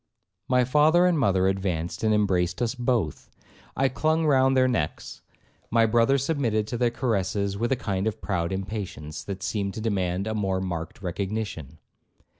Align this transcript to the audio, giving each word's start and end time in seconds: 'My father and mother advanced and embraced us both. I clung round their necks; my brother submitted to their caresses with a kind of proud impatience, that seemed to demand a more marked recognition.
'My 0.47 0.63
father 0.65 1.05
and 1.05 1.19
mother 1.19 1.47
advanced 1.47 2.03
and 2.03 2.11
embraced 2.11 2.59
us 2.59 2.73
both. 2.73 3.29
I 3.77 3.87
clung 3.87 4.25
round 4.25 4.57
their 4.57 4.67
necks; 4.67 5.21
my 5.69 5.85
brother 5.85 6.17
submitted 6.17 6.65
to 6.69 6.77
their 6.79 6.89
caresses 6.89 7.55
with 7.55 7.71
a 7.71 7.75
kind 7.75 8.07
of 8.07 8.19
proud 8.19 8.51
impatience, 8.51 9.23
that 9.23 9.43
seemed 9.43 9.75
to 9.75 9.79
demand 9.81 10.25
a 10.25 10.33
more 10.33 10.59
marked 10.59 11.03
recognition. 11.03 11.77